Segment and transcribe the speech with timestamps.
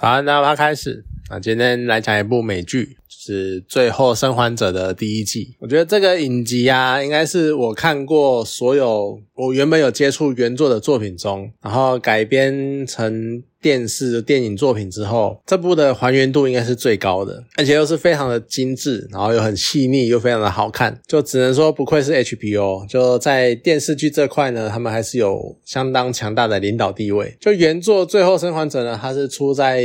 [0.00, 1.04] 好，那我要开始。
[1.30, 5.54] 那今天来讲一部美剧，就是《最后生还者》的第一季。
[5.60, 21.00] 我觉得这个影集啊，应该是我看过所有我原本有接触原作的作品中，然后改编成电视电影作品之后，这部的还原度应该是最高的，而且又是非常的精致，然后又很细腻，又非常的好看。
[21.06, 27.36] 就只能说不愧是 HBO，就在电视剧这块呢，他们还是有相当强大的领导地位。
[27.38, 29.84] 就原作《最后生还者》呢，它是出在。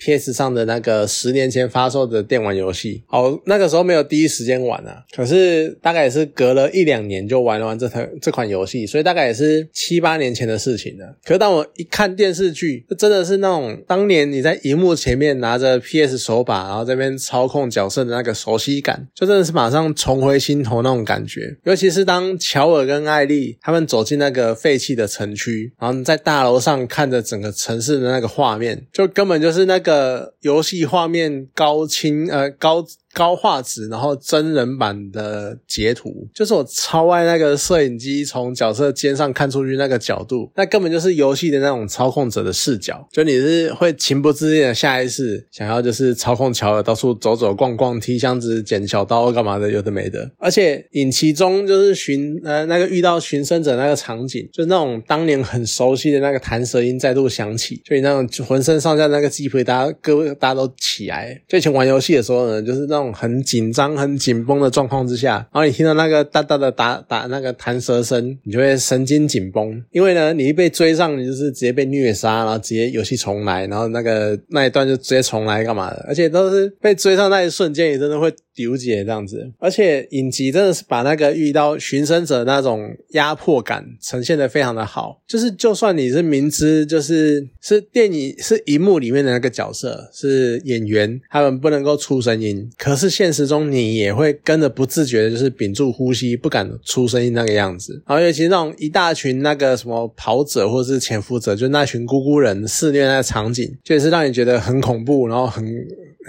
[0.00, 0.32] P.S.
[0.32, 11.14] 上的那个十年前发售的电玩游戏，哦，那个时候没有第一时间玩啊，可是大概也是隔了一两年就玩完这台这款游戏，所以大概也是七八年前的事情了。
[11.22, 16.16] 可是当我一看电视剧，就真的是那种当年你在荧幕前面拿着 P.S.
[16.16, 21.54] 手把，然后这边操控角色的那个熟悉感，就真的是马上重回心头那种感觉。
[21.64, 29.89] 尤其是当乔尔跟艾丽他们走进那个废弃的城区，然后在大楼上看着整个城市的那个画面，就根本就是那个。
[29.90, 32.86] 个游戏画面高清呃高。
[33.12, 50.30] 高画质，然后真人版的截图，就是我超爱那个摄影机从角色肩上看出去那个角度，那根本就是游戏的那种操控者的视角，就你是会情不自禁的下意识想要就是操控乔尔到处走走逛逛，踢箱子、捡小刀干嘛的，有的没的。
[50.38, 61.40] 而且影其中就是寻呃那个遇到寻生者那个场景，就那种当年很熟悉的那个弹舌音再度响起，就你那种浑身上下那个鸡皮疙瘩各大家都起来。
[61.48, 63.10] 就以前玩游戏的时候呢，就是那种。
[63.20, 69.82] 很紧张、很紧绷的状况之下，然后你听到那个哒哒的打打那个弹舌声，你就会神经紧绷。
[69.90, 76.04] 因为呢，你一被追上，你就是直接被虐杀，然后直接游戏重来，然后那个那一段就直接重来干嘛的？
[76.08, 79.50] 而且都是被追上那一瞬间，也真的会丢解这样子。
[79.58, 85.20] 而且影集真的是把那个遇到寻生者那种压迫感呈现的非常的好。
[85.26, 98.02] 就是就算你是明知就是是电影是荧幕里面的那个角色是演员，他们不能够出声音，可可是现实中你也会跟着不自觉的，就是屏住呼吸，不敢出声音那个样子。
[98.04, 105.64] 然后尤其那种一大群那个什么跑者或者是潜伏者，就那群咕咕人肆虐那个场景，就是让你觉得很恐怖，然后很。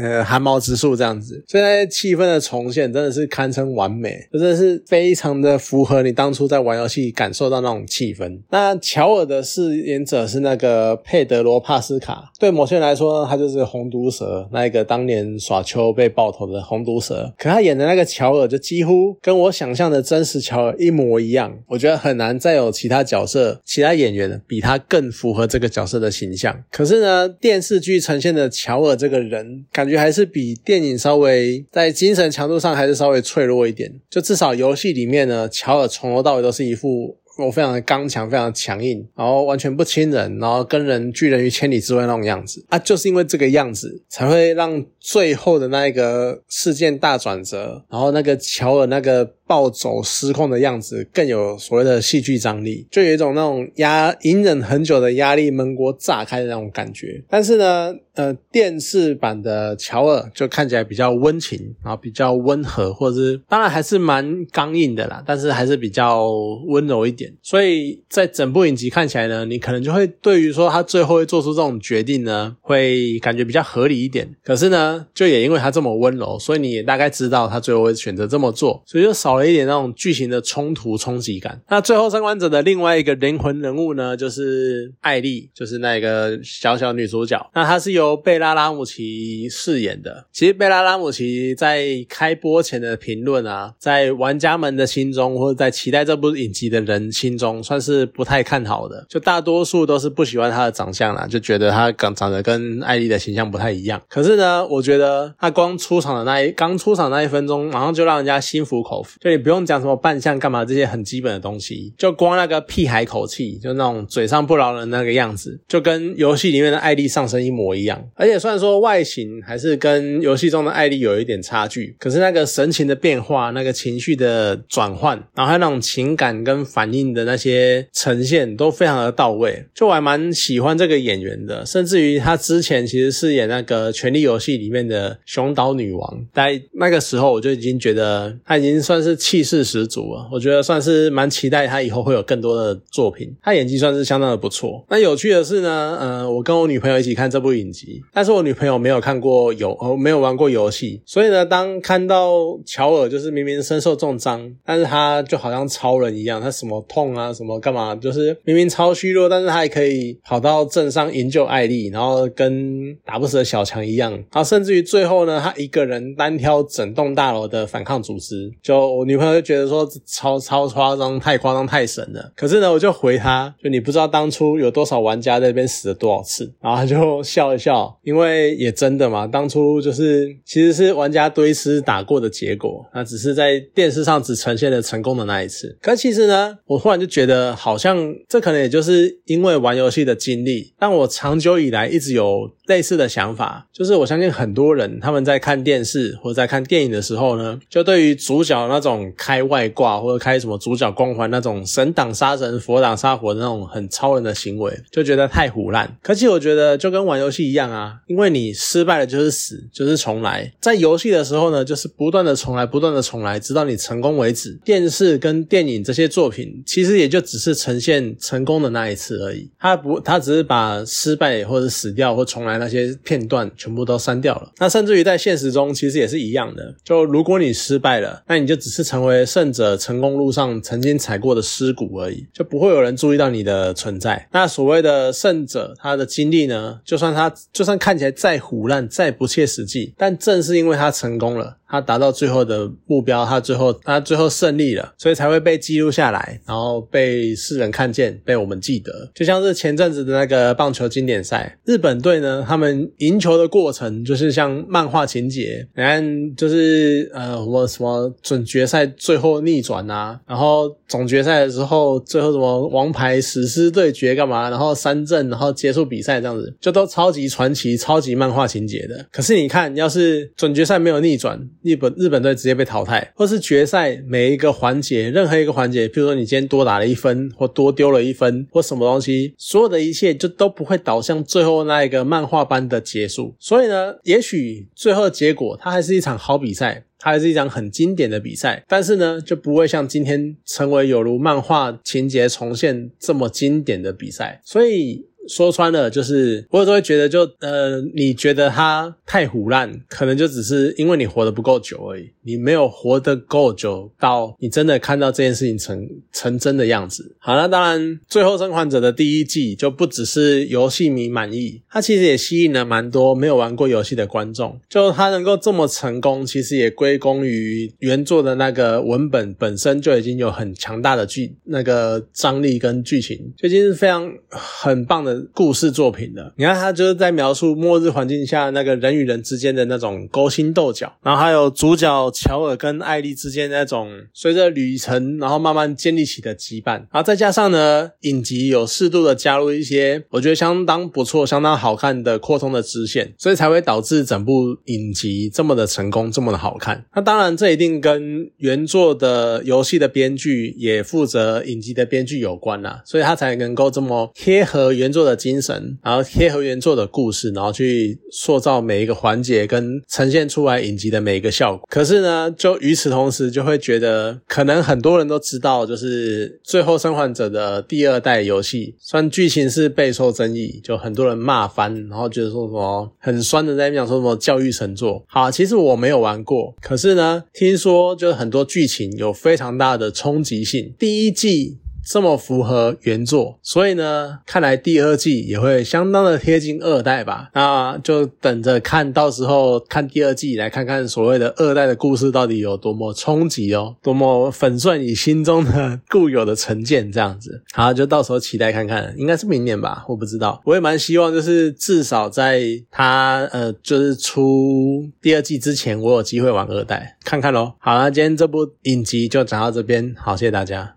[0.01, 8.40] 呃，汗毛直竖这样子，现在气氛的重现真的是堪称完美，真的是非常的符合你当初在玩游戏感受到那种气氛。
[8.50, 17.31] 那乔尔的饰演者是那个佩德罗帕斯卡，对某些人来说，他就是红毒蛇，那一个当年耍秋被爆头的红毒蛇。
[17.38, 21.56] 可他演的那个乔尔，就几乎跟我想象的真实乔尔一模一样。
[21.67, 26.63] 我觉得很难再有其他角色、其他演员比他更符合这个角色的形象。
[26.72, 29.66] 可是呢，电视剧呈现的乔尔这个人。
[29.72, 49.34] 感觉觉还是比电影稍微在精神强度上还是稍微脆弱一点，就至少游戏里面呢，乔尔从头到尾都是一副我非常的刚强、非常强硬，然后完全不亲人，然后跟人拒人于千里之外那种样子啊，就是因为这个样子，才会让最后的那一个事件大转折，然后那个乔尔那个。
[49.51, 57.22] 暴走失控的样子更有所谓的戏剧张力，就有一种那种压隐忍很久的压力闷锅炸开的那种感觉。
[57.29, 66.29] 但是呢，呃，电视版的乔尔就看起来比较温情，然后比较温和，或者是当然还是蛮刚硬的啦，但是还是比较
[66.67, 67.29] 温柔一点。
[67.41, 74.34] 所以在整部影集看起来呢，你可能就会对于说他最后会做出这种决定呢，会感觉比较合理一点。
[74.45, 79.52] 可是呢，就也因为他这么温柔，所以你也大概知道他最后会选择这么做，所以就少了。
[79.52, 81.62] 一点那种剧情的冲突冲击感。
[81.68, 87.50] 那最后生还者的另外一个灵魂人物呢，就是艾丽，就是那个小小女主角。
[87.53, 90.25] 那她是由贝拉拉姆奇饰演的。
[90.31, 99.06] 其实贝拉拉姆奇在开播前的评论啊，在玩家们的心中，或者在期待这部影集的人心中，算是不太看好的。
[99.09, 104.02] 就大多数都是不喜欢她的长相啦，就觉得她长长得跟艾丽的形象不太一样。
[104.08, 109.18] 可是呢，我觉得她光出场的那一刚出场那一分钟，马上就让人家心服口服。
[109.19, 118.03] 就你不用讲什么扮相干嘛这些很基本的东西，就光那个屁孩口气，就那种嘴上不饶人那个样子，就跟游戏里面的艾丽上身一模一样。
[118.16, 129.66] 而且虽然说外形还是跟游戏中的艾丽有一点差距，可是那个神情的变化、那个情绪的转换，然后还有那种情感跟反应的那些呈现，都非常的到位。
[129.73, 139.10] 就我还蛮喜欢这个演员的，甚至于他之前其实饰演那个《权力游戏》里面的熊岛女王，在那个时候我就已经觉得他已经算是。
[139.11, 143.29] 是气势十足啊，我觉得算是蛮期待他以后会有更多的作品。
[143.41, 144.84] 他演技算是相当的不错。
[144.90, 152.31] 那有趣的是呢，呃，我跟我女朋友一起看这部影集，但是我女朋友没有看过游，呃，没有玩过游戏，所以呢，当看到
[152.66, 172.32] 乔尔就是明明身受重伤，但是他就好像超人一样，他什么痛啊，什么干嘛，就是明明超虚弱，但是他还可以跑到镇上营救艾丽，然后跟打不死的小强一样，然后甚至于最后呢，他一个人单挑整栋大楼的反抗组织，就我女朋友就觉得说超超夸张，太夸张，太神了。
[172.36, 185.76] 可是呢，我就回他，就你不知道当初有多少玩家在那边死了多少次，然后他就笑一笑，因为也真的嘛，当初就是其实是玩家堆尸打过的结果，那只是在电视上只呈现了成功的那一次。
[185.82, 205.97] 可其实呢，我忽然就觉得好像这可能也就是因为玩游戏的经历，让我长久以来一直有类似的想法，就是我相信很多人他们在看电视或者在看电影的时候呢，就对于主角那种开外挂或者开什么主角光环那种神挡杀神佛挡杀佛的那种很超人的行为，就觉得太胡烂。
[206.02, 210.53] 可其实我觉得就跟玩游戏一样啊，因为你失败了就是死，就是重来。
[210.62, 214.58] 在游戏的时候呢，就是不断的重来，不断的重来，直到你成功为止。
[214.64, 219.50] 电视跟电影这些作品，其实也就只是呈现成功的那一次而已。
[219.59, 224.52] 它不，它只是把失败或者死掉或重来那些片段全部都删掉了。
[224.59, 226.75] 那甚至于在现实中，其实也是一样的。
[226.84, 234.28] 就如果你失败了，那你就只是成为胜者成功路上曾经踩过的尸骨而已，就不会有人注意到你的存在。
[234.31, 241.57] 那所谓的胜者，他的经历呢，就算他就算看起来再胡烂、再不切实际，但正是因为他成功了。
[241.72, 249.09] 他达到最后的目标，他最后他最后胜利了，所以才会被记录下来，然后被世人看见，被我们记得。
[249.16, 269.06] 就像是前阵子的那个棒球经典赛，日本队呢，他们赢球的过程就是像漫画情节，你看就是呃什么什么准决赛最后逆转啊，然后总决赛的时候最后什么王牌史诗对决干嘛，然后三阵，然后结束比赛这样子，就都超级传奇、超级漫画情节的。
[269.12, 283.36] 可是你看，要是准决赛没有逆转，日本日本队直接被淘汰，或是决赛每一个环节，任何一个环节，比如说你今天多打了一分，或多丢了一分，或什么东西，所有的一切就都不会导向最后那一个漫画般的结束。
[283.39, 294.41] 所以呢，也许最后结果它还是一场好比赛，它还是一场很经典的比赛，但是呢，就不会像今天成为有如漫画情节重现这么经典的比赛。
[294.43, 295.11] 所以。
[295.31, 307.15] 说穿了，就是我有时候会觉得，就呃，你觉得他太胡烂，可能就只是因为你活得不够久而已，你没有活得够久到你真的看到这件事情成成真的样子。
[307.17, 307.79] 好，那当然，
[308.10, 314.60] 《最后生还者》的第一季就不只是游戏迷满意，它其实也吸引了蛮多没有玩过游戏的观众。
[314.67, 325.21] 就它能够这么成功，其实也归功于原作的那个文本本身就已经有很强大的剧那个张力跟剧情，就已经是非常很棒的。
[325.34, 346.86] 故事作品的，你看他就是在描述末日环境下那个人与人之间的那种勾心斗角，然后还有主角乔尔跟艾丽之间那种随着旅程然后慢慢建立起的羁绊，然后再加上呢影集有适度的加入一些我觉得相当不错、相当好看的扩充的支线，所以才会导致整部影集这么的成功、这么的好看。
[346.96, 355.00] 那当然这一定跟原作的游戏的编剧也负责影集的编剧有关啦，所以他才能够这么贴合原作。
[355.03, 361.68] 的精神，然后贴合原作的故事，然后去塑造每一个环节，跟呈现出来影集的每一个效果。
[361.70, 375.03] 可是呢，就与此同时，就会觉得可能很多人都知道，就是《最后生还者》的第二代游戏，虽然剧情是备受争议，就很多人骂翻，然后觉得说什么很酸的在讲说什么教育神作。
[375.08, 380.74] 好，其实我没有玩过，可是呢，听说就是很多剧情有非常大的冲击性。
[380.77, 381.60] 第一季。
[381.85, 387.29] 这么符合原作，所以呢，看来第二季也会相当的贴近二代吧？
[387.33, 397.41] 那就等着看到时候看第二季，来看看所谓的二代的故事到底有多么冲击哦，多么粉碎你心中的固有的成见，这样子。
[397.53, 399.83] 好，就到时候期待看看，应该是明年吧？
[399.88, 407.53] 我不知道，我也蛮希望，就是至少在他呃，就是出第二季之前，我有机会玩二代看看喽。
[407.59, 410.69] 好了，今天这部影集就讲到这边，好，谢谢大家。